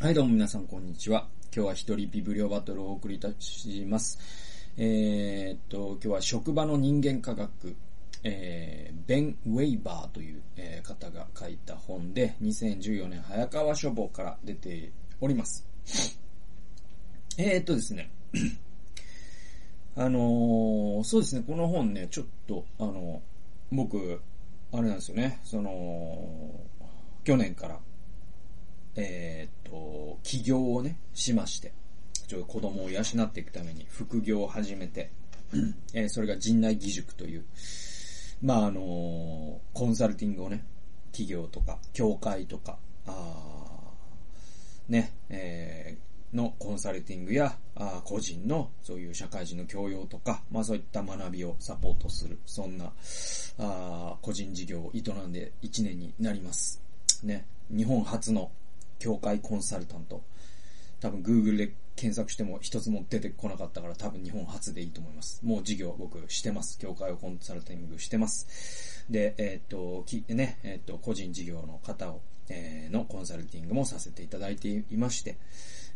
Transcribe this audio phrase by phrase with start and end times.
[0.00, 1.26] はい、どうも皆さん、こんにちは。
[1.52, 4.16] 今日は一人ビブリオバトルをお送りいたします。
[4.76, 7.74] えー、っと、今日は職場の人間科学、
[8.22, 15.66] えー、ベン・ウェイバーという、えー方が書いた本で、2014年早川書房から出ております。
[17.36, 18.08] えー、っとですね。
[19.96, 23.20] あのそうですね、この本ね、ちょっと、あの
[23.72, 24.20] 僕、
[24.70, 26.52] あれなんですよね、その、
[27.24, 27.80] 去年から、
[29.00, 31.72] えーっと、起業をね、しまして、
[32.26, 35.12] ちょ子供を養っていくために副業を始めて、
[35.94, 37.44] えーそれが陣内義塾という、
[38.42, 40.64] まあ、あのコンサルティングをね、
[41.12, 52.92] 企業とか、協会とか、あーね、えーのコンサルティングや、あー個人の、そういう社会人の教養とか、まあそういった学びをサポートする、そんな、
[53.58, 56.82] あー個人事業を営んで1年になります。
[57.22, 58.50] ね、日本初の
[58.98, 60.22] 協会コンサルタント。
[61.00, 65.40] 多分 Google で検索しても一つも出てこなかったから多分日本初でいいと思います。
[65.44, 66.78] もう事業僕してます。
[66.78, 69.04] 協会をコンサルティングしてます。
[69.10, 75.36] で、えーっと、き、ね、えーっと、個人事業の方を、えーのコンサルティングもさせていただいていまして、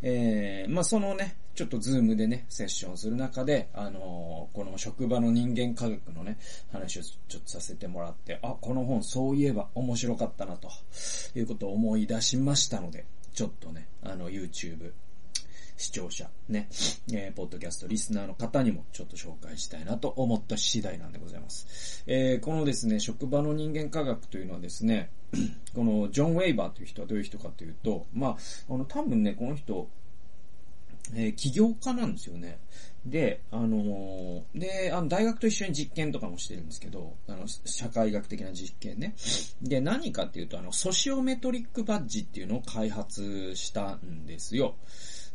[0.03, 6.39] えーまあそのね、ちょっとズームでね、セッションする中で、あのーこの職場の人間科学のね、
[6.73, 10.69] 話をちょっとさせてもらって、あ、この本そういえば面白かったな、と
[11.35, 14.93] いうことを思い出しましたので、ちょっとね、あの、YouTube、
[15.77, 16.69] 視聴者、ね、
[17.13, 22.05] えーポッドキャスト、リスナーの方にもちょっと紹介したいなと思った次第なんでございます。
[22.07, 25.11] えーこのですね、職場の人間科学というのはですね、
[25.75, 28.37] このジョン・ウェイバーという人はどういう人かというと、まあ、
[28.75, 29.89] あの、多分ね、この人、
[31.15, 32.59] えー起業家なんですよね。
[33.05, 39.15] で、あのーで、あの、大学と一緒に実験とかもしてるんですけど、あの、社会学的な実験ね。
[39.61, 44.77] で、何かっていうと、あの、ソシオメトリックバッジっていうのを開発したんですよ。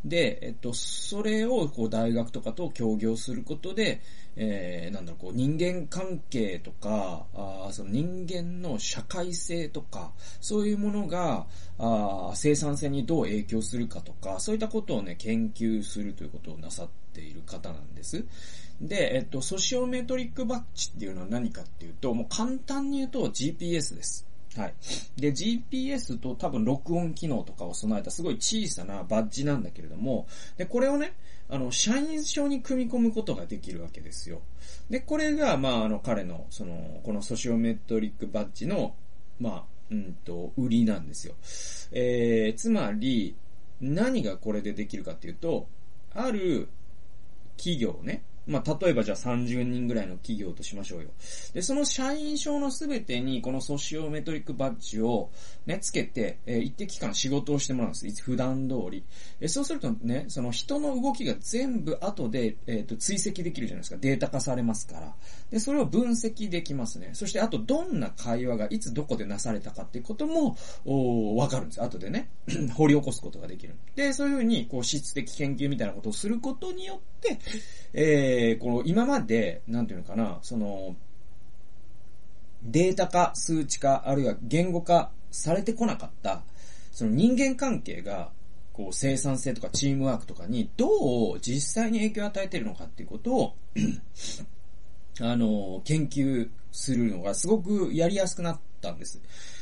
[0.05, 4.01] で、えっと、それを、こう、大学とかと協業することで、
[4.35, 11.47] えー、なんだろう、こう、人間関係とか、あその人間の社会性とか、そういうものが、
[11.79, 18.23] あ生産性にどう影響するかとか、そういったことをね、研究するということをなさっている方なんです。
[18.79, 24.27] で、えっと、ソシオメトリックバッジっていうのは何かっていうと、もう簡単に言うと GPS です。
[24.55, 24.73] はい。
[25.17, 30.27] で、GPS と多分録音機能とかを備えたすごい小さなバッジなんだけれども、
[30.57, 31.13] で、これをね、
[31.49, 34.41] あの、社員証に組み込むことができるわけですよ。
[34.89, 38.95] で、これが、まあ、あの、彼の、その、このソシオメトリックバッジの、
[39.39, 41.35] まあ、うんと、売りなんですよ。
[41.91, 43.35] えー、つまり、
[43.79, 45.67] 何がこれでできるかっていうと、
[46.13, 46.67] ある
[47.57, 48.23] 企業ね。
[48.47, 51.09] まあ、例えばじゃあ30人ぐらいの企業としましょうよ。
[51.53, 55.29] で、その社員証のすべてにこのソシオメトリックバッジを
[55.65, 58.21] ね、つけて、えー一定期間仕事をしてもらうんです。
[58.21, 59.03] 普段通り。
[59.39, 63.97] えそうするとね、その人の動きが全部後で、えっ、と、追跡できるじゃないですか。
[63.97, 65.15] データ化されますから。
[65.49, 67.11] で、それを分析できますね。
[67.13, 71.81] そして、あと、どんな会話がいつどこでなされたかっていうことも、おわかるんです。
[71.81, 72.29] 後でね、
[72.75, 73.75] 掘り起こすことができる。
[73.95, 77.16] で、そういうふうに、こう、質的研究みたいなことをすることによって、
[77.93, 80.95] えー、この、今まで、なんていうのかな、その、
[82.63, 86.43] データ化、数値化、あるいは言語化されてこなかった、
[86.91, 88.31] その人間関係が、
[88.73, 93.55] こう、生産性とかチームワークとかに、どう実際に影響を与えているのかっていうことを、
[95.19, 99.21] あの、研究するのがすごくやりやすくなったんです。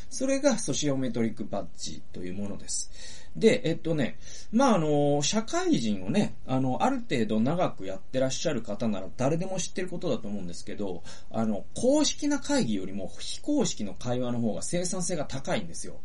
[0.10, 2.92] それがソシオメトリックバッジというものです。
[3.36, 4.18] で、えっとね、
[4.52, 16.00] まあ、あの、社会人をね、あの、ある程度長くやってらっしゃる方なら誰でも知ってることだと思うんですけど、あの、公式な会議よりも非公式の会話の方が生産性が高いんですよ。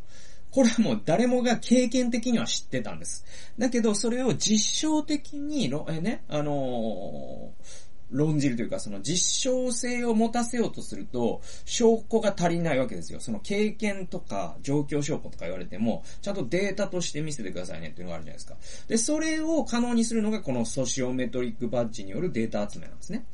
[0.51, 3.25] これはもう誰もが経験的には知ってたんです。
[3.57, 13.21] だけど、それを実証的に、えね、あのー論じるというか、その実証性を持たせようとすると、証拠が足りないわけですよ。
[13.21, 18.57] その経験とか状況証拠とか言われても、ちゃんとデータとして見せてくださいねっていうのがあるじゃないですか。
[18.89, 23.27] で、それを可能にするのがこのソシオメトリックバッジによるデータ集めなんですね。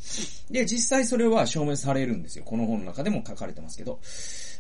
[0.51, 2.45] で、実際それは証明されるんですよ。
[2.45, 4.01] この本の中でも書かれてますけど。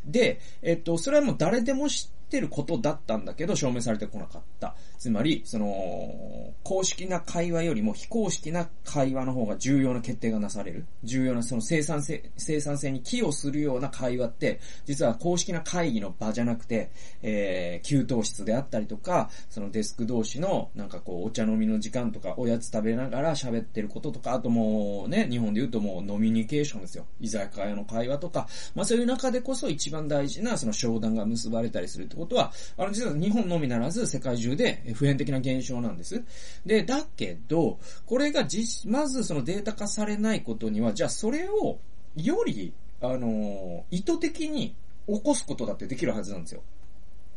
[0.06, 4.74] で、えっと、それはもう誰でも知っててることだったんだけど、証明されてこなかった。
[4.98, 10.86] つまり、その、公式な会話よりも非公式な会話の方が重要な決定がなされる。
[11.04, 16.90] 重要なその生産性、生産性に寄与するような会話って、実は公式な会議の場じゃなくて、
[17.22, 27.06] えー、給湯室であったりとか、そのデスク同士の、なんかこう、お茶飲みの時間とか、おやつ食べながら喋ってることとか、あともうね、日本で言うともうノミニケーションですよ。
[27.20, 36.22] 居酒屋の会話とか、まあそういう中でこそ一番大事なその商談が結ばれたりするとってことは、あの、実は日本のみならず世界中で普遍的な現象なんです。
[36.64, 41.78] で、だけど、これが実、まずそのデータ化されないことには、じゃあそれを
[42.16, 42.72] より、
[43.02, 44.74] あの、意図的に
[45.06, 46.62] 起こすことだってできるはずなんですよ。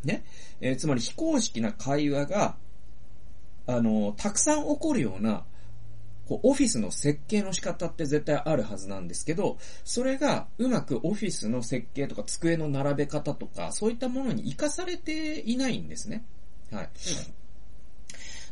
[0.03, 0.23] ね？
[0.61, 2.55] えー、つまり非公式な会話が、
[3.67, 5.43] あの、たくさん起こるような、
[6.43, 16.23] オフィスの設計の仕方って絶対あるはずなんですけど、それがうまくオフィスの設計とか机の並べ方とか、そういったものに活かされていないんですね。
[16.71, 16.89] はい。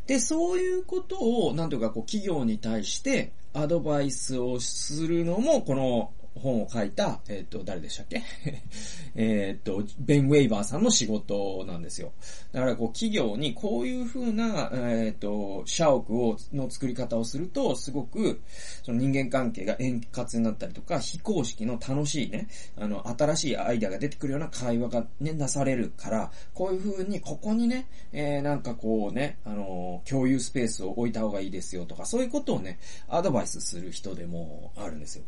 [0.07, 8.23] で、そういうことを、なんとか、こう、企業に対してアドバイスをするのも、この本を書いた、えっ、ー、と、誰でしたっけ？
[9.15, 12.11] えっと、ベン・ウェイバーさんの仕事なんですよ。
[12.51, 18.41] だから、こう、企業にこういう風な、えっ、ー、と、社屋を、の作り方をすると、すごく、
[18.83, 35.23] その人間関係が円滑になったりとか、非公式の楽しいね、あの、新しいアイデアが出てくるような会話がね、なされるから、こういう風に、ここにね、えー、なんかこうね、あの、共有スペースを置いた方がいいですよとか、そういうことをね、アドバイスする人でもあるんですよ。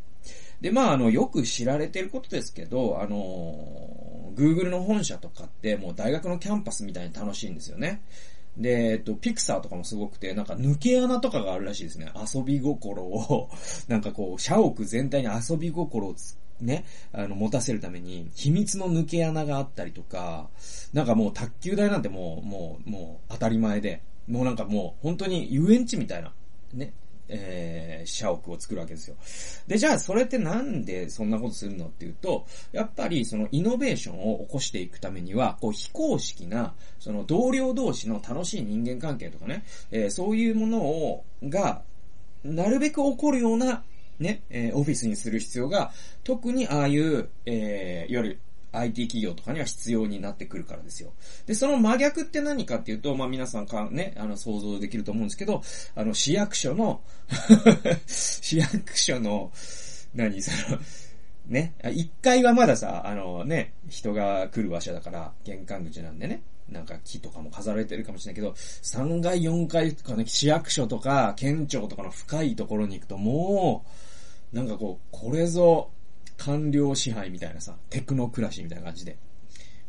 [0.62, 8.02] で、まあ、あの、よく知られてることですけど、あの、Google の本社とかってもう大学のキャンパスみたいに楽しいんですよね。
[8.58, 12.12] で、えっと、ピクサーとかもすごくて、なんか抜け穴とかがあるらしいですね。
[12.34, 13.50] 遊び心を、
[13.88, 16.16] なんかこう、社屋全体に遊び心を
[16.60, 16.84] ね、
[17.14, 20.50] あの、持たせるために、秘密の抜け穴があったりとか、
[20.94, 26.34] なんかもう卓球台なんてもう、もう、もう当たり前で、もうなんかもう、本当に遊園地みたいな、
[26.74, 26.92] ね、
[27.30, 29.16] えー、社屋を作るわけですよ。
[29.68, 41.84] で、じゃあそれってなんでそんなことするのっていうと、やっぱりそのイノベーションを起こしていくためには、こう非公式な、その同僚同士の楽しい人間関係とかね、えー、そういうものを、が、
[42.44, 43.84] なるべく起こるような
[44.20, 45.92] ね、えー、オフィスにする必要が、
[46.24, 48.40] 特にああいう、えー、いわゆる
[48.72, 51.14] IT 企業とかには必要になってくるからですよ。
[51.46, 55.62] で、その真逆って何かっていうと、まあ皆さんかね、あの想像できると思うんですけど、
[55.96, 57.02] あの市役所の
[58.08, 59.52] 市役所の、
[60.14, 60.42] 何？
[60.42, 60.80] その、
[61.48, 73.84] ね、1階はまださ、あのね、人が来る場所だから、玄関口なんでね、なんか木とかも飾られてるかもしれないけど、3階、4階とかね、市役所とか県庁とかの深いところに行くとも
[74.54, 75.90] う、なんかこう、これぞ、
[76.40, 79.18] 官僚支配みたいなさ、テクノクラシーみたいな感じで、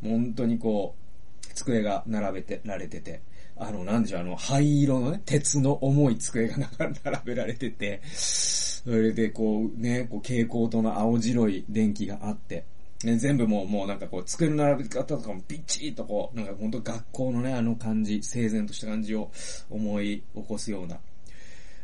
[0.02, 3.22] もう本当にこう、机が並べてられてて、
[3.56, 6.56] あの、なんでしょう、あの、灰色のね、鉄の重い机が
[7.04, 12.64] 並べられてて、それでこうね、こう蛍光灯の青白い電気があって、
[13.04, 19.30] ね、全部もう、もうなんかこう、机の並べ方とかもピッチリとこう、なんか本当学校のね、あの感じ、整然とした感じを
[19.70, 20.98] 思い起こすような、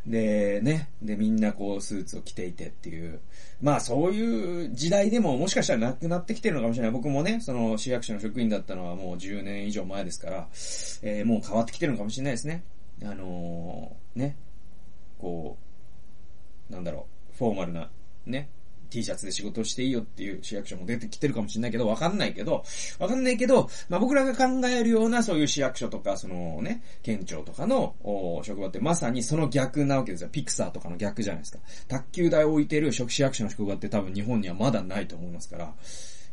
[0.06, 3.20] で、ね、で、みんなこう、スーツを着ていてっていう。
[3.60, 6.92] まあ、そういう時代でももしかしたらなくなってきてるのかもしれない。
[6.92, 10.48] 僕もね、その市役所の職員だったのはもう10年以上前ですから、
[11.02, 12.62] えー、もう変わってきてるのかもしれないですね。
[13.02, 14.36] あのー、ね、
[15.18, 15.58] こ
[16.70, 17.90] う、なんだろう、フォーマルな、
[18.26, 18.48] ね、
[18.88, 22.64] T シャツで仕事していいよっていう市役所も出てきてるかもしれないけど、わかんないけど、
[22.98, 27.94] わかんないけど、まあ、僕らが考えるようなそういう市役所とか、そのね、県庁とかの
[28.42, 30.28] 職場ってまさにその逆なわけですよ。
[30.30, 31.58] ピクサーとかの逆じゃないですか。
[31.88, 35.74] 卓球台を置いてる職市役所の職場って多分日本にはまだないと思いますから、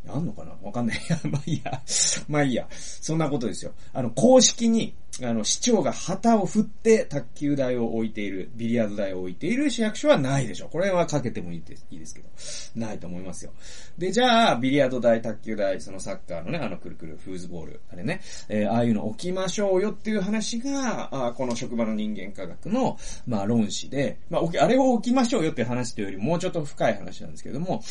[0.08, 0.52] あんのかな？
[0.62, 1.00] わかんない。
[1.30, 1.82] まあいいや。
[2.28, 2.68] まあいいや。
[2.70, 3.74] そんなことですよ。
[3.94, 10.68] あの、公式に、あの、市長が旗を振って卓球台を置いている、ビリヤード台を置いている市役所はないでしょ。
[10.68, 12.27] これはかけてもいいですいいですけど。
[12.75, 13.51] ないと思いますよ。
[13.98, 27.82] で、じゃあ、ビリヤード台、卓球台、そのサッカーのね、あの、くるくる、フーズボール、あれね、えー、ああいうの置きましょうよっていう話が、あこの職場の人間科学の、まあ、論旨で、まあ、あれを置きましょうよっていう話というよりもうちょっと深い話なんですけども、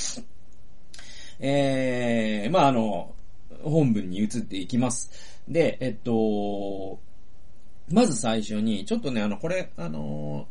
[1.42, 3.14] えー、まあ、あの、
[3.64, 5.10] 本文に移っていきます。
[5.48, 7.00] で、えっと、
[7.90, 10.46] まず最初に、ちょっとね、あの、これ、あの、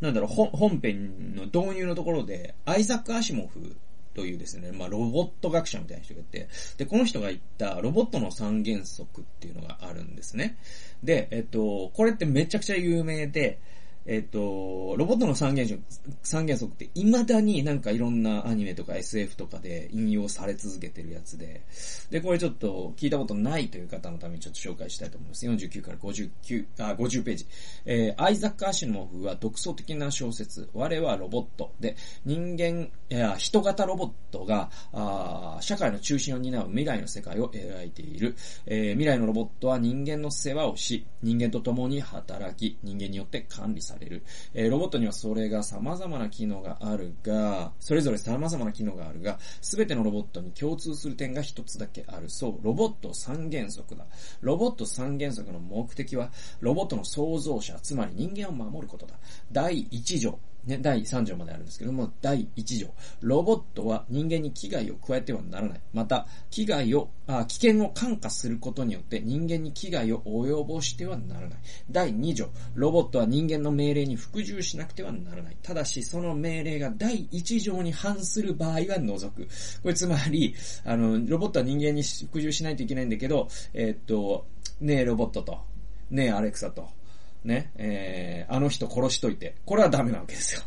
[0.00, 3.76] なんだろう、本編の導入のところで、アイザック・アシモフ
[4.14, 6.48] というですね、まあ、ロボット学者みたいな人がいて、
[6.78, 10.56] で、この人が言ったロボットの三原則っていうのがあるんですね。
[11.02, 13.60] で、えっと、これってめちゃくちゃ有名で、
[14.06, 15.80] えっ、と、ロボットの三原則、
[16.22, 21.62] 三原則って未だになんかいろんなアニメとか SF とかで引用され続けてるやつで、
[22.10, 25.46] で、これちょっと聞いたことないという方のためにちょっと紹介したいと思います。
[25.46, 27.46] 49から59、あ、50ページ。
[27.86, 31.96] えー、アイザック・アシュモフは独創的な小説、我はロボットで、
[32.26, 38.36] 人間、いや、人型ロボットが、あ社会の中心を担う未来の世界を描いている。
[38.66, 44.22] えー、未来のロボットは人間の世話をし、人間と共に働き、人間によって管理されされる。
[44.52, 52.28] えー、ロボットにはそれが様々な機能があるが、それぞれ様々な機能があるが、すべてのロボットに共通する点が一つだけある。
[52.28, 54.06] そう、ロボット三原則だ。
[54.40, 59.14] ロボット三原則の目的は、ロボットの創造者、つまり人間を守ることだ。
[59.52, 60.38] 第一条。
[60.66, 62.88] ね、第3条まであるんですけども、第1条。
[63.20, 65.80] ロボットは人間に危害を加えてはならない。
[65.92, 71.58] また、危害を、あ危険を感化することによって人間に危害を及ぼしてはならない。
[71.90, 72.48] 第2条。
[72.74, 75.56] ロボットは人間の命令に服従しなくてはならない。
[75.62, 79.46] ただし、その命令が第1条に反する場合は除く。
[79.82, 80.54] これつまり、
[80.84, 84.46] あの、ロボットは人間に服従しないといけないんだけど、えー、っと、
[84.80, 85.60] ねえロボットと、
[86.10, 86.88] ねえアレクサと、
[87.44, 89.56] ね、えー、あの人殺しといて。
[89.64, 90.62] これはダメなわけですよ。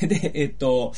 [0.00, 0.92] で、でえっと、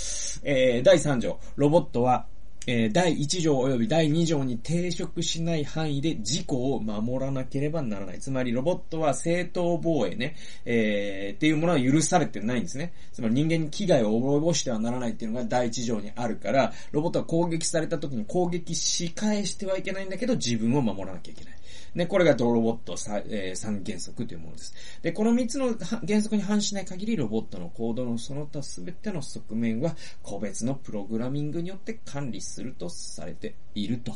[0.45, 1.41] えー、第3条。
[1.57, 2.27] ロボットは、
[2.71, 8.19] え、第1条及び第2条に抵触しない範囲で事故を守らなければならない。
[8.19, 12.93] つまりロボットは正当防衛ね、えー、っていうものは許されてないんですね。
[13.15, 21.55] つまり人間に危害を及ぼしてはならないっていうのが第1条にあるから、ロボットは攻撃された時に攻撃し返してはいけないんだけど、自分を守らなきゃいけない。
[21.95, 24.75] ね、これがドロボット3、えー、原則というものです。
[25.03, 25.75] で、この3つの
[26.07, 34.12] 原則に反しない限り、ロボットの行動のその他全ての側面は、個別のプログラミングによって管理するするとされていると。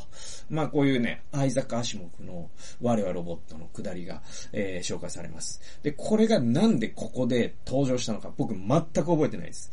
[0.51, 4.21] まあ、こういうね、アイザック・アシモフの我はロボットの下りが、
[4.53, 5.61] えー、紹介されます。
[5.83, 9.71] で、これがなんでここで登場したのか、僕全く覚えてないです。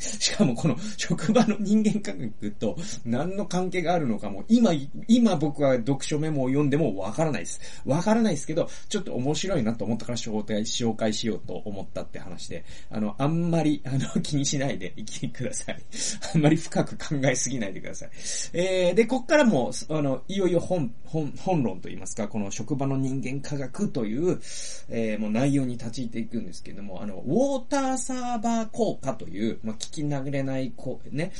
[0.20, 4.72] しかもこの職場の人間科学と何の関係があるのかも、今、
[5.06, 7.60] 今僕は読書メモを読んでもわからないです。
[7.84, 15.82] わからないですけど、ちょっと面白いなと思ったから紹介紹介しようと思ったって話で、あの、あんまり、あの、気にしないで生きてください。
[16.34, 18.10] あんまり深く考えすぎないでください。
[18.52, 24.40] えー、で、こっからも、あの、いよいよ本、本、本論といいますか、この職場の人間科学という、
[24.88, 31.32] えー、もう内容に立ち入っていくんですけども、あの、ウォーターサーバー効果という、まあ、聞き流れない、こう、ね、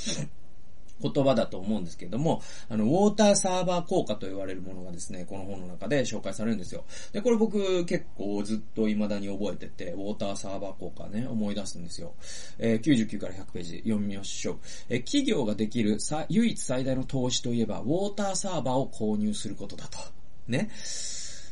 [1.02, 6.84] 言葉だと思うんですけれども、あの、ウォーターサーバー効果と言われるものがですね、この本の中で紹介されるんですよ。
[7.12, 12.14] で、これ僕結構ずっと未だに覚えてて、ウォーターサーバー効果ね、思い出すんですよ。
[12.58, 14.58] えー、99から100ページ読みましょう。
[14.88, 19.98] えー、企業ができるさ唯一最大の投資といえば、ウォーターサーバーを購入することだと。
[20.48, 20.70] ね。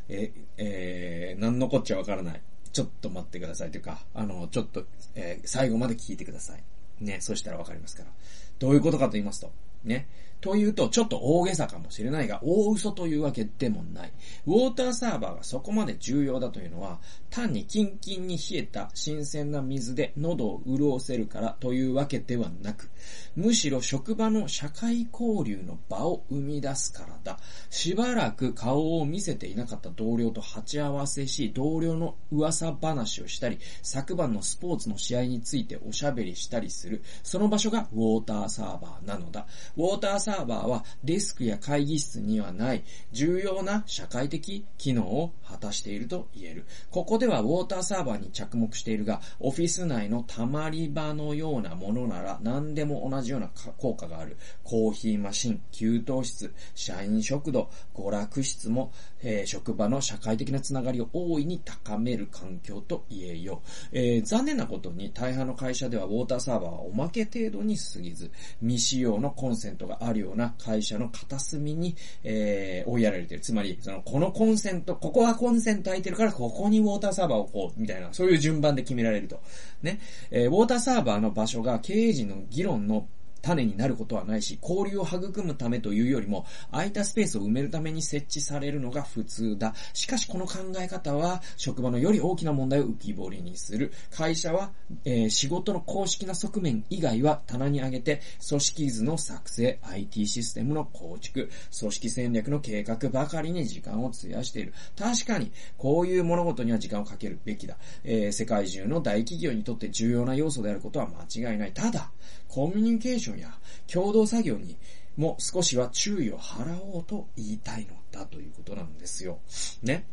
[0.08, 2.42] え、えー、何のこっちゃわからない。
[2.72, 4.84] ちょっと待ってくださいというか、あの、ちょっと、
[5.14, 6.62] えー、最後まで聞いてください。
[7.00, 8.10] ね、そしたらわかりますから。
[8.58, 9.52] どういうことかと言いますと、
[9.84, 10.06] ね。
[10.44, 14.12] というと、ちょっと大げさかもしれないが、大嘘というわけでもない。
[14.46, 22.90] ウォーターサーバーがそこまで重要だというのは、単にキンキンに冷えた新鮮な水で喉を潤せるからというわけではなく、
[23.36, 27.38] むしろ職場の社会交流の場を生み出すからだ。
[27.70, 37.02] しばらく顔を見せていなかった同僚と鉢合わせし、同僚の噂話をしたり、昨晩のスポーツの試合についておしゃべりしたりする。
[37.22, 39.46] その場所がウォーターサーバーなのだ。
[39.78, 46.66] ウォーターサーバーラバーはデスクや会議室にはない重要な社会的機能を果たしていると言える。
[46.90, 54.36] ここではウォーターサーバーに着目しているが、オフィス内の溜まり場のようなものなら何でも同じような効果がある。
[54.62, 58.92] コーヒーマシン、給湯室、社員食堂、娯楽室も、
[59.24, 63.88] えー、職場の社会的なつながりを大いに高める環境と言えよう。
[63.92, 73.40] えー、残念なことに大半の会社ではウォーターサーバーはおまけ程度に過ぎず、未使用のコンセントがあるような会社の片隅に、えー、追いやられてる。
[73.40, 79.40] つまり、その、このコンセント、ここはコンセント空いてるから、ここにウォーターサーバーを置こう、みたいな、そういう順番で決められると。
[79.82, 80.00] ね。
[80.30, 83.08] えー、ウォーターサーバーの場所が経営陣の議論の
[83.44, 89.74] 種になることはないし、交流を育むためというよりも、空いたスペースを埋めるために設置されるのが普通だ。
[89.92, 93.92] しかしこの考え方は、職場のより大きな問題を浮き彫りにする。
[94.10, 94.72] 会社は、
[95.04, 104.72] えー、仕事の公式な側面以外は棚に上げて、組織図の作成、IT システムの構築、組織戦略の計画ばかりに時間を費やしている。
[104.98, 107.76] 確かに、こういう物事には時間をかけるべきだ。
[108.04, 111.72] えー、世界中の大企業にとって重要な要素であることは間違いない。
[111.72, 112.10] ただ、
[112.48, 113.58] コミュニケーションや
[113.92, 114.76] 共同作業に
[115.16, 119.38] も少しは注意を払おうと言いたいのだということなんですよ。
[119.82, 120.04] ね。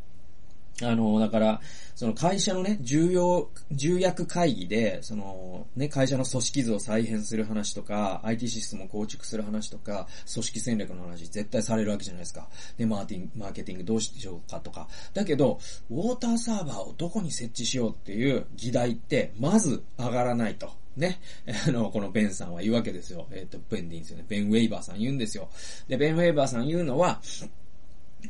[0.83, 1.61] あの、だから、
[1.95, 12.47] その会社のね、重要、重役会議で、その、ね、会社の組織図を再編する話とか、IT システムを構築する話とか、組織戦略の話絶対されるわけじゃないですか。
[12.77, 14.87] で、マーティン、マーケティングどうしようかとか。
[15.13, 15.59] だけど、
[15.91, 20.80] ウォーターサーバーをどこに設置しようっていう議題って、まず上がらないと。
[20.97, 21.19] ね。
[21.67, 23.27] あの、このベンさんは言うわけですよ。
[23.31, 24.25] えっ、ー、と、ベンでいいんですよね。
[24.27, 25.49] ベン・ウェイバーさん言うんですよ。
[25.87, 27.21] で、ベン・ウェイバーさん言うのは、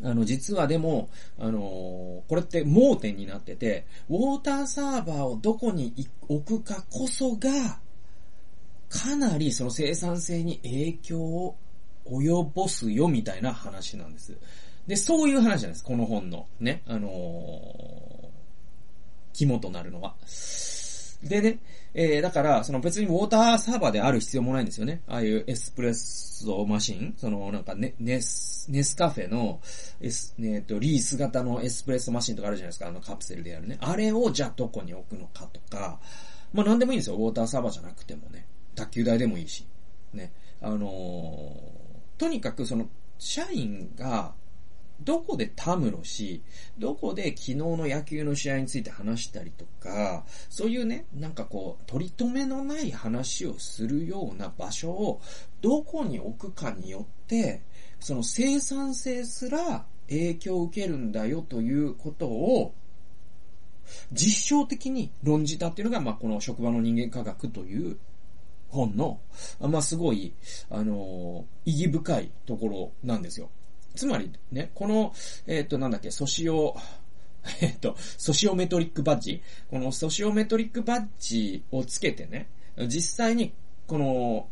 [0.03, 5.93] あの、実はでも、あのーこれって盲点になってて、ウォーターサーバーをどこに
[6.29, 7.79] 置くかこそが、
[8.87, 11.55] かなりその生産性に影響を
[12.05, 14.37] 及ぼすよみたいな話なんです。
[14.87, 15.83] で、そういう話なんです。
[15.83, 16.47] この本の。
[16.59, 16.83] ね。
[16.87, 18.31] あのー
[19.33, 20.15] 肝となるのは。
[21.23, 21.59] でね、
[21.93, 25.01] えー、だから、その別にウォーターサーバーである必要もないんですよね。
[25.07, 29.59] ああいうエスプレッソマシンそのなんかネ、ネス、ネスカフェの、
[30.01, 32.87] エス、えっ、と、リース型のエスプレッソマシンとかあるじゃないですか。
[32.87, 33.77] あのカプセルでやるね。
[33.81, 35.99] あれをじゃあどこに置くのかとか、
[36.53, 37.15] まあなんでもいいんですよ。
[37.15, 38.47] ウォーターサーバーじゃなくてもね。
[38.75, 39.65] 卓球台でもいいし。
[40.13, 40.31] ね。
[40.61, 41.81] あのー
[42.21, 42.87] とにかくその、
[43.17, 44.35] 社員が、
[45.03, 46.41] どこでたむろし、
[46.77, 55.21] どこで昨日の野球の試合について話したりとか、そういうね、なんかこう、取り留めのない話をするような場所を
[55.61, 57.61] どこに置くかによって、
[57.99, 62.73] その生産性すら影響を受けるんだよということを、
[64.11, 67.97] 実証的に論じたっていうのが、まあ、この職場の人間科学という
[68.69, 69.19] 本の、
[69.59, 70.33] まあ、すごい、
[70.69, 73.49] あの意義深いところなんですよ。
[73.95, 75.13] つまりね、この、
[75.47, 76.75] えっ、と、なんだっけ、ソシオ、
[77.61, 79.41] えっと、ソシオメトリックバッジ。
[79.69, 82.47] このソシオメトリックバッジをつけてね、
[82.87, 83.53] 実際に、
[83.87, 84.47] この、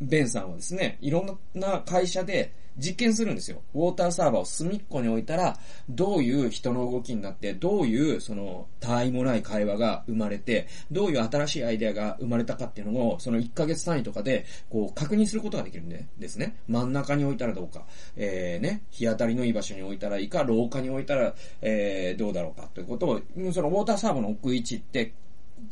[0.00, 3.62] ベンさんはですね、いろんな会社で実験するんですよ。
[3.74, 16.56] ウォーターサーバーを隅っこに置いたら、どういう人の動きになって、どういう、その、他愛もない会話が生まれて、どういう新しいアイデアが生まれたかっていうのを、その1ヶ月単位とかで、こう、確認することができるんで、ですね。
[16.68, 17.84] 真ん中に置いたらどうか、
[18.16, 23.20] えー、ね、日当たりのいい場所に置いたらいいか、廊下に置いたら、えー、どうだろうかということを、
[23.52, 25.12] そのウォーターサーバーの置く位置って、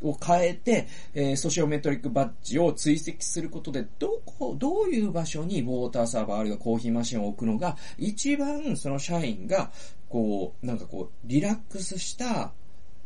[0.03, 9.71] を変えて、えーソシオメトリックバッジを追跡することで、どこ、どういう場所にウォーターサーバーあるいはコーヒーマシンを置くのが、一番その社員が、
[10.09, 12.53] こう、なんかこう、リラックスした、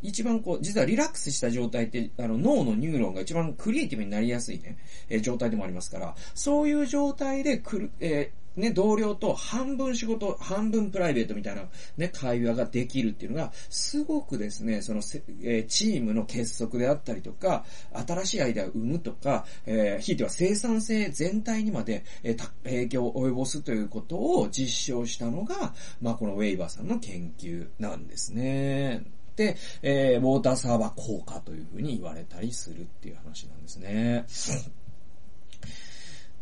[0.01, 4.77] 一番こう、実はリラックスした状態って、あの、脳のニューロンが一番クリエイティブになりやすいね、
[5.09, 11.63] えー状態でもありますから、そういう状態でくる、えね、同僚と半分仕事、半分プライベートみたいな
[11.97, 15.01] ね、会話ができるっていうのが、すごくですね、その、
[15.43, 29.03] えチームの結束であったりとか、新しいアイデアを生むとか、えーひいては生産性全体にまで、えー影響を及ぼすということを実証したのが、まあ、このウェイバーさんの研究なんですね。
[29.35, 34.25] で、えーウォーターサーバー効果というふうに言われたりするっていう話なんですね。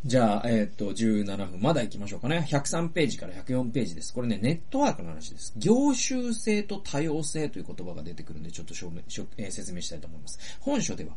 [0.06, 1.62] じゃあ、えっ、と、17分。
[1.62, 2.48] まだ行きましょうかね。
[2.50, 4.14] 103ページから104ページです。
[4.14, 5.54] これね、ネットワークの話です。
[5.58, 9.02] 業種性と多様性という言葉が出てくるんで、ちょっと証明
[9.38, 10.40] えー説明したいと思います。
[10.62, 11.12] 本書では、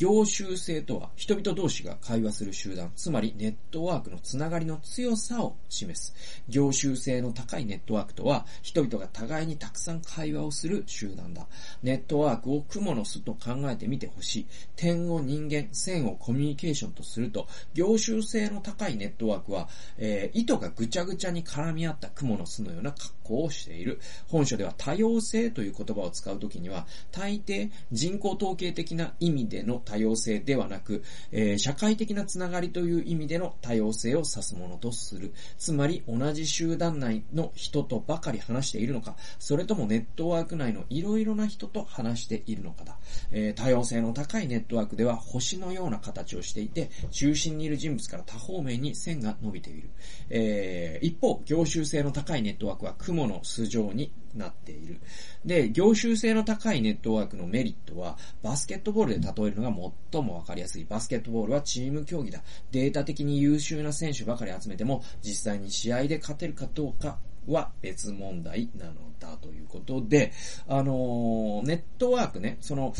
[0.00, 6.14] 業種性とは、人々同士が会話する集団、つまりネットワークのつながりの強さを示す。
[6.48, 11.46] 業種性の高いネットワークとは、人々が互いにたくさん会話をする集団だ。
[11.82, 14.46] ネットワークを雲の巣と考えてみてほしい。
[14.74, 24.00] 点を人間、線をコミュニケーションとすると、業種性の高いネットワークは、えー糸がぐちゃぐちゃに絡み合った雲の巣のような格好をしている。
[24.28, 35.32] 本書では多様性という言葉を使うときには、大抵人口統計的な意味での多様性ではなく、えー社会的なつながりという意味での多様性を指すものとする。
[35.58, 42.96] つまり、同じ集団内の人とばかり話しているのか、それともネットワーク内のいろいろな人と話しているのかだ。
[43.32, 49.90] えー多様性の高いネットワークでは星のような形をしていて、中心にいる人物から多方面に線が伸びている。
[50.30, 55.00] えー一方、業種性の高いネットワークは雲の巣状になっている。
[55.44, 60.84] で、業種性の高いネットワークのメリットは、バスケットボールで例えるのが最もわかりやすい。
[60.84, 62.42] バスケットボールはチーム競技だ。
[62.70, 70.32] データ的に優秀な選手ばかり集めても、実際に試合で勝てるかどうかは別問題なのだということで、
[70.68, 72.94] あのーネットワークね、その、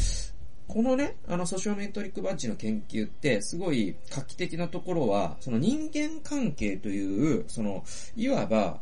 [0.71, 7.83] このね、あの、ソシオメトリックバッジの研究って、すごい画期的なところは、その人間関係という、その、
[8.15, 8.81] いわば、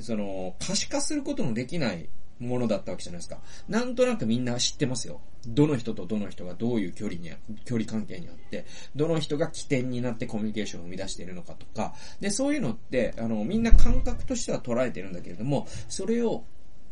[0.00, 2.08] その、可視化することのできない
[2.40, 3.38] ものだったわけじゃないですか。
[3.68, 5.20] なんとなくみんな知ってますよ。
[5.46, 7.30] どの人とどの人がどういう距離に、
[7.64, 8.64] 距離関係にあって、
[8.96, 16.44] どの人が起点になってコミュニケーションを生み出しているのかとか、で、そういうのって、あの、みんな感覚としては捉えてるんだけれども、それを、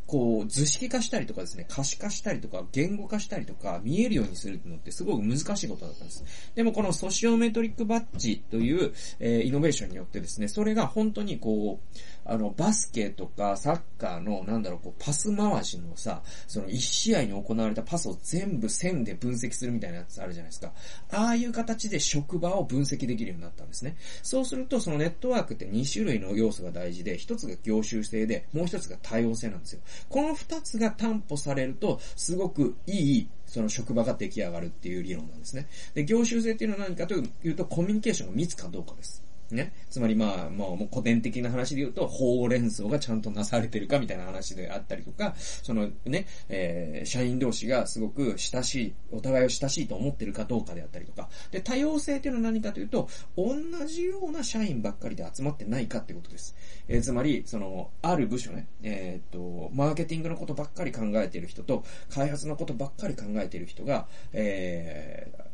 [0.06, 6.24] こう、図式化したりとかですね、可視化したりとか、言語化したりとか、見えるようにするのってすごく難しいことだったんです。
[6.54, 11.80] でもこのソシオメトリックバッジという、えーイノベーションによってですね、それが本当にこ
[12.21, 20.72] う、あの、バスケとかサッカーの、なんだろう、こう、パス回しのさ、その一試合に行われたパスを全部線で分析するみたいなやつあるじゃないですか。
[21.11, 23.96] ああいう形で職場を分析できるようになったんですね。
[24.22, 29.80] そうすると、そのネットワークって2種類の要素が大事で、1つが業種性で、もう1つが多様性なんですよ。
[30.08, 35.68] この2つが担保されると、すごくいいその職場が出来上がるっていう理論なんですね。
[35.92, 39.22] で、業種性っていうのは何かというと、コミュニケーションが密かどうかです。
[39.52, 39.72] ね。
[39.90, 51.28] つまりまあ、もう古典的な話で言うと、ほうれん草がちゃんとなされてるかみたいな話であったりとか、そのね、えー、社員同士がすごく親しい、お互いを親しいと思ってるかどうかであったりとか。
[51.50, 53.54] で、多様性っていうのは何かというと、同
[53.86, 56.54] じような社員ばっかりで集まってないかってことです。
[56.88, 65.51] えー、つまり、その、ある部署ね、えー、っと、マーケティングのことばっかり考えてる人と、開発のことばっかり考えてる人が、えー、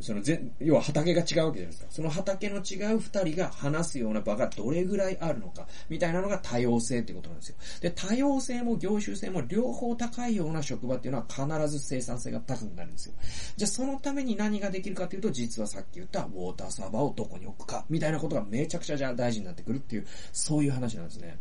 [0.00, 1.86] その全、要は畑が違うわけじゃないですか。
[1.90, 7.56] その畑の違う二人が話すような場がどれぐらいあるのか、みたいなのが多様性ってことなんですよ。
[7.80, 13.14] で、多様性も業種性も両方高いような職場っていうのは必ず生産性が高くなるんですよ。
[13.56, 21.38] じゃあそのために何ができるかというと、実はさっき言ったウォーターサーバーをどこに置くか、みたいなことがめちゃくちゃじゃあ大事になってくるっていう、そういう話なんですね。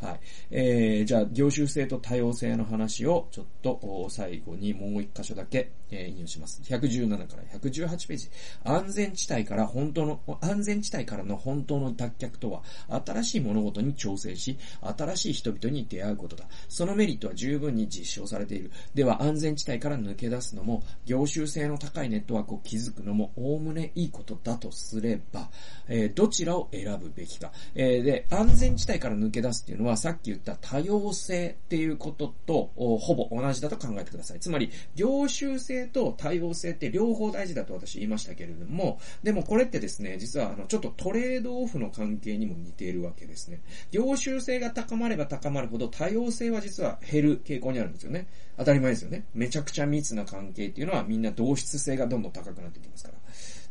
[0.00, 0.20] はい。
[0.50, 6.60] えー、じゃあ、業種性と多様性の話をちょっと最後にもう一箇所だけ、えー、引用します。
[6.64, 8.28] 117から118ページ。
[8.64, 12.62] 安全地帯から本当の、安全地帯からの本当の脱却とは、
[13.06, 16.44] 新しい物事に挑戦し、新しい人々に出会うことだ。
[16.68, 18.70] そのメリットは十分に実証されている。
[18.94, 25.48] では、安全地帯から抜け出すのも、業種性の高いネットワークを築くのも、おおむねいいことだとすれば、
[25.88, 27.50] えー、どちらを選ぶべきか。
[27.74, 34.40] えー、で、安全地帯から抜け出すっていうのは、はさっき言った多様性っていうこととほぼ同じだと考えてください。
[34.40, 43.60] つまり、業種性と多様性って両方大事だと私言いましたけれども、でもこれってですね、実はあの、ちょっとトレードオフの関係にも似ているわけですね。
[43.90, 48.26] 業種性が高まれば高まるほど多様性は実は減る傾向にあるんですよね。
[48.56, 49.24] 当たり前ですよね。
[49.34, 53.18] めちゃくちゃ密な関係っていうのはみんな同質性がどんどん高くなってきますから。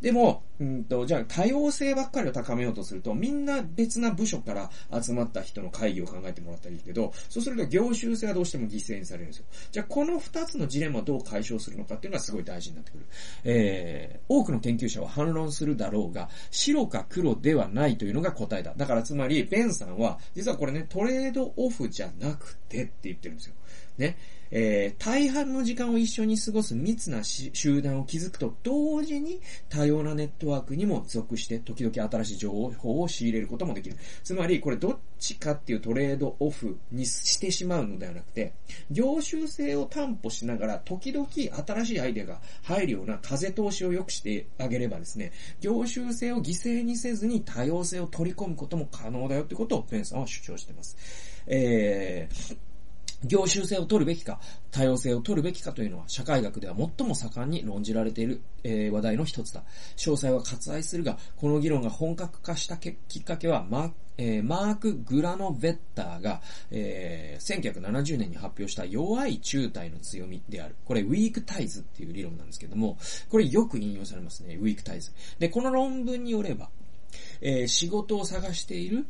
[0.02, 4.70] でも、うんと、じゃあ多様性ばっかりを高めようとすると、みんな別な部署から
[5.02, 9.46] 集まった人の会議を考えてもらったらいいけど、そうすると業種性がどうしても犠牲にされるんですよ。
[9.72, 13.06] じゃあこの二つのジレンマをどう解消するのかっていうのはすごい大事になってくる。
[13.44, 18.74] えー、多くの研究者は反論するだろうが、白か黒ではないというのが答えだ。
[18.76, 23.56] だからつまり、ベンさんは、実はこれね、トレードオフじゃなくてって言ってるんですよ。
[23.98, 24.18] ね。
[24.52, 33.98] えー、大半の時間を一緒に過ごす密な集団を築くと同時に多様なネットワークにも属して時々新しい情報を仕入れることもできる。
[34.24, 38.54] つまりこれどっちかっていうトレードオフにしてしまうのではなくて、
[38.92, 50.96] 業種性を担保しながら時々新しいアイデアが入るような風通しを良くしてあげればですね、業種性を犠牲にせずに多様性を取り込むことも可能だよってことをペンさんは主張しています。
[51.48, 52.58] えー
[53.24, 54.40] 業種性を取るべきか、
[54.72, 59.64] 多様性を取るべきかというのは、社会学では最も盛んに論じられている、えー、話題の一つだ。
[59.98, 70.76] 詳細は割愛するが、この議論が本格化したきっかけは、マーえー、マーク・グラノベッターが、えー、1970年に発表した弱い中体の強みである。
[70.86, 72.98] これ、ウィークタイズっていう理論なんですけども、
[73.30, 75.12] これよく引用されますね、ウィークタイズ。
[75.40, 76.70] で、この論文によれば、
[77.42, 79.06] えー、仕事を探している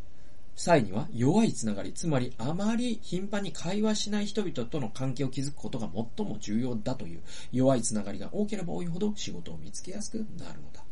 [0.56, 10.84] 際には弱いつながり、つまりあまり頻繁に会話しない人々との関係を築くことが最も重要だという弱いつながりが多ければ多いほど仕事を見つけやすくなるのだ。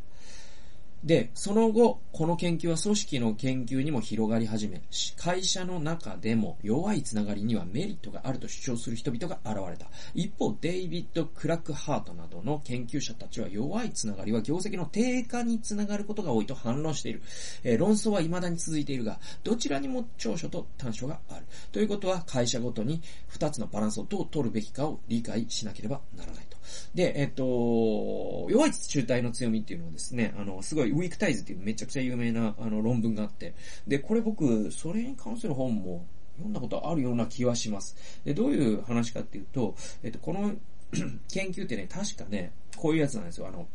[1.03, 4.81] で、その後、この研究は組織の研究にも広がり始め、
[5.17, 9.87] 会社の中でも弱いつながりにはメリットがあると主張する人々が現れた。
[10.15, 17.21] 一方、デイビッド・クラックハートなどの研究者たちは弱いつながりは業績の低下につながることが多いと反論している。
[17.65, 21.45] えー、論争は未だに続いているが、どちらにも長所と短所がある。
[21.73, 26.52] ということは、会社ごとに二つのバランスをどう取るべきかを理解しなければならない。
[26.93, 33.53] で、えっと、弱い中体の強みっていうのはですね、あの、すごいウィークタイズっていうめちゃくちゃ有名なあの論文があって、
[33.87, 36.05] で、これ僕、それに関する本も
[36.37, 37.95] 読んだことあるような気はします。
[38.25, 40.53] で、どういう話かっていうと、えっと、この
[41.31, 43.47] 研究ってね、確かね、こういうやつなんですよ。
[43.47, 43.67] あの、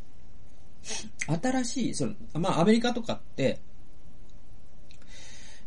[1.41, 3.61] 新しい、その、まあ、アメリカとかって、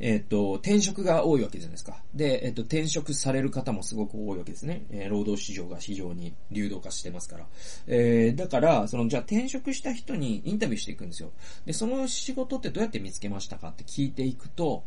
[0.03, 2.01] えっ、ー、と、転職が多いわけじゃないですか。
[2.15, 4.81] で、えっ、ー、と、転職される方もすごく多いわけですね。
[4.89, 7.45] えー、労働市場が非常に流動化してますから。
[7.85, 11.31] えー、だから、その、じゃあ転職した人にインタビューしていくんですよ。
[11.67, 14.83] で、その仕事ってどうやって見つけましたかって聞いていくと、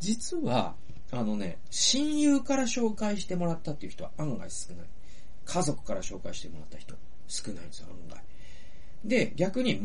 [0.00, 0.74] 実は、
[1.10, 4.86] あのね、親友から紹介してもらったっていう人は案外少ない。
[5.44, 6.94] 家族から紹介してもらった人
[7.28, 8.24] 少ないんですよ、案外。
[9.04, 9.80] で、逆に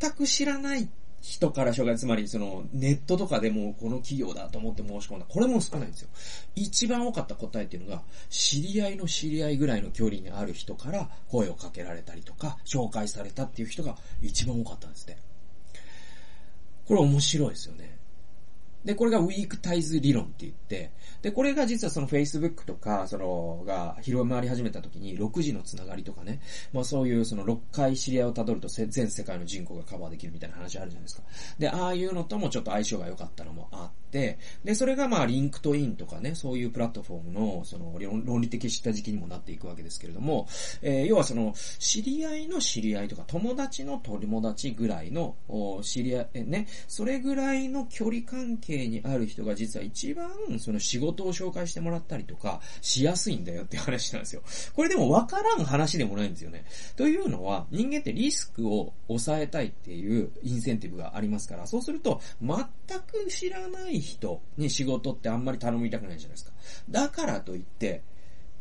[0.00, 0.88] 全く知らないっ
[1.22, 5.24] 人から紹介、つまりそのネットとかでもこの企業だと思って申し込んだ。
[5.28, 6.08] これも少ないんですよ。
[6.56, 15.16] 一番多かった答えっていうのが、知り合いの知り合いぐらいの距離にある人から声をかけられたりとか、紹介されたっていう人が一番多かったんですね。
[16.88, 18.01] これ面白いですよね。
[18.84, 20.90] で、これがウィークタイズ理論って言って、
[21.22, 26.40] で、これが実はその Facebook とか、その、が広まり始めた時に、6時のつながりとかね、
[26.72, 31.22] まあそういうその6回知り合いをたどると全世界の人口がカバーできるみたいな話あるじゃないですか。
[31.58, 40.48] で、ああいうのともちょっと相性が良かったのもあって、で、それがまあ LinkedIn とかね、そういうプラットフォームの、その論理的下敷きにもなっていくわけですけれども、
[40.82, 45.36] えー、要はその、知り合いの知り合いとか、友達の友達ぐらいの、
[45.82, 54.42] 知り合い、ね、それぐらいの距離関係にある人が実は一番その仕事を紹介してもらったりとかしやすいんだよって話なんですよ。
[54.74, 56.64] これでもわからん話でもないんですよね。
[56.96, 62.58] というのは人間ってリスクを抑えたいっていうインセンティブがありますから、そうすると全
[63.00, 66.52] く知らない人に仕事ってあんまり頼みたくないじゃないですか。
[66.90, 68.02] だからといって、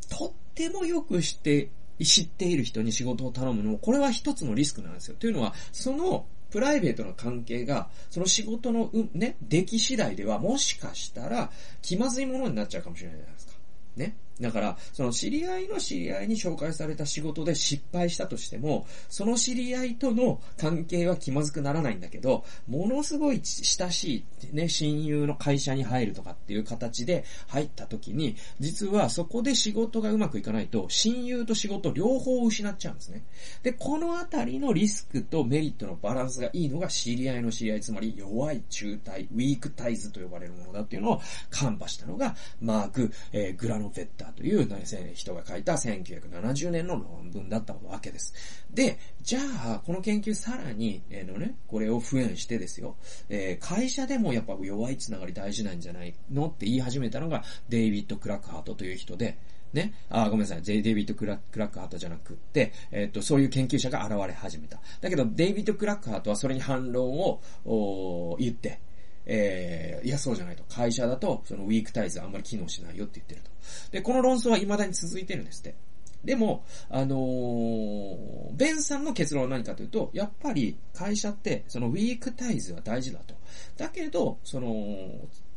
[0.10, 1.70] とってもよく知って、
[2.04, 5.16] 知っている人に仕事を頼むのも、これは一つのリスクなんですよ。
[5.18, 13.54] というのは、そのプライベートの関係が、その仕事の、う、ね、出来次第では、もしかしたら、気まずいものになっちゃうかもしれないじゃないですか。
[13.96, 14.16] ね。
[14.42, 33.24] だから、その知り合いの知り合いに紹介された仕事で失敗したとしても、その知り合いとの関係は気まずくならないんだけど、ものすごい親しい、ね、親友の会社に入るとかっていう形で入った時に、実はそこで仕事がうまくいかないと、親友と仕事両方失っちゃうんですね。
[33.64, 44.68] で、このあたりのリスクとメリットのバランスがいいのが知り合いの知り合い、つまり弱い中体、ウィークタイズと呼ばれるものだっていうのを看破したのが、マーク、えー、グラノフェッターという
[45.14, 48.34] 人が書いた1970年の論文だったわけです。
[48.74, 52.96] で、じゃあ、この研究さらに、えー、のね、これを敷衍してですよ、
[53.30, 59.38] えー、会社でもやっぱ弱いつながり大事なんじゃないのって言い始めたのが、デイビッド・クラックハートという人で、
[59.74, 59.94] ね。
[60.10, 60.62] あ、ごめんなさい。
[60.62, 64.80] デイビッド・クラックハートじゃなくって、えっ、ー、と、そういう研究者が現れ始めた。
[65.00, 67.18] だけど、デイビッド・クラックハートはそれに反論
[67.66, 68.80] を言って、
[69.26, 70.64] えー、いや、そうじゃないと。
[70.64, 73.52] 会社だと、そのウィークタイズあんまり機能しないよって言ってると。
[73.92, 75.76] で、この論争は未だに続いてるんですって。
[76.24, 83.36] でも、あのー、ベンさんの結論は何かというと、やっぱり会社って、そのウィークタイズは大事だと。
[83.78, 84.68] だけど、その、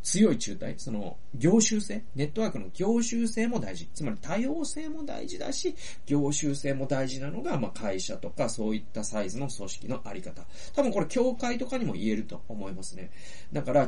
[0.05, 3.89] 強い中体、その、業種性、ネットワークの業種性も大事。
[3.95, 10.45] つまり多様性も大事だし、業種性も大事なのが、まあ、会社とかそういったサイズの組織のあり方。
[10.75, 13.11] 多分これ、協会とかにも言えると思いますね。
[13.51, 13.87] だから、違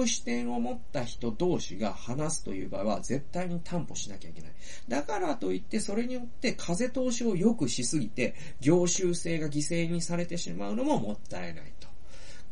[0.00, 4.50] う視点を持った人同士が話すという場合は、絶対に担保しなきゃいけない。
[4.88, 11.87] だからといって、それによって風通しを良くしすぎて、業種性が犠牲にされてしまうのももったいないと。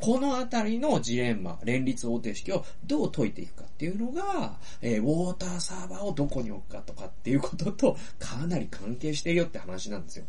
[0.01, 10.25] このあたりのジレンマ、連立方程式をどう解いていくかっていうのが、えー、ウォーターサーバーをどこに置くかとかっていうこととかなり関係してるよって話なんですよ。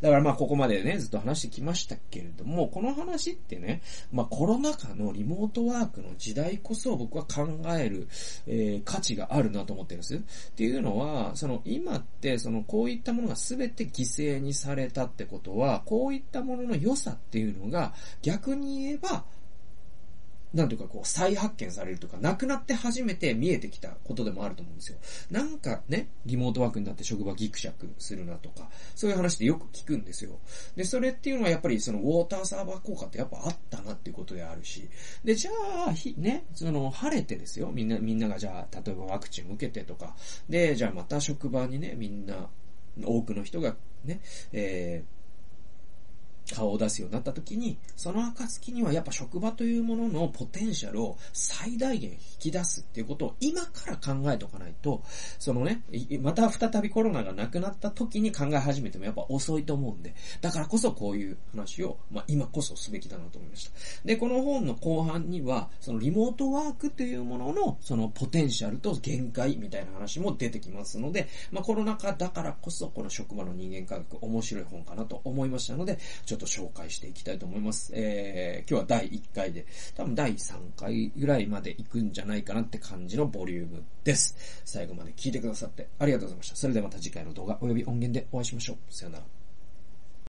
[0.00, 3.82] だからまあここまでね、ずっと話してきましたけれども、この話ってね、
[4.12, 7.46] まあコロナ禍のリモートワークの時代こそ僕は考
[7.78, 8.08] える、
[8.46, 10.16] えー、価値があるなと思ってるんです。
[10.16, 10.18] っ
[10.56, 19.24] ていうのは、その今ってそのこういったものが全て犠牲にされたってことは、こういったものの良さっていうのが逆に言えば、
[20.52, 24.98] なんとかこう再発見されるとか、亡くなって初めて見えてきたことでもあると思うんですよ。
[25.30, 30.40] なんかね、リモートワークになって職場ギクシャクするなとか、そういう話ってよく聞くんですよ。
[30.74, 34.88] で、それっていうのはやっぱりそのウォーターサーバー効果ってやっぱあったなっていうことであるし、
[35.24, 35.50] で、じゃ
[35.88, 37.70] あ、ひ、ね、その晴れてですよ。
[37.72, 40.16] みんな、みんながじゃあ、例えばワクチンを受けてとか、
[40.48, 42.48] で、じゃあまた職場にね、みんな、
[43.04, 44.20] 多くの人がね、
[44.52, 45.19] えー
[46.54, 55.02] 顔を出すようになった時に、その暁にはやっぱ職場というもののポテンシャルを最大限引き出すっていうことを今から考えておかないと、
[55.38, 55.82] そのね、
[56.20, 63.72] また再びコロナがなくなった時に考え始めてもやっぱ遅いと思うんで、だからこそこういう話を、まあ今こそすべきだなと思いました。
[64.04, 77.92] で、この本の後半には、そのリモートワークというものの、そのポテンシャルと限界みたいな話も出てきますので、まあコロナ禍だからこそこの職場の人間科学面白い本かなと思いましたので、ちょっとと紹介していきたいと思います。
[77.94, 84.34] えー、今日は第1回で、多分第3回ぐらいまで行くんじゃないかなって感じのボリュームです。
[84.64, 86.56] 最後まで聞いてくださってありがとうございました。
[86.56, 88.76] それではまた次回の動画及び音源でお会いしましょう。
[88.88, 89.39] さよなら。